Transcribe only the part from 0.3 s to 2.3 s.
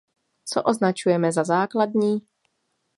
Co označujeme za základní?